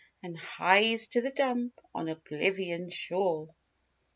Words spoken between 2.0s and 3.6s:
oblivion's shore.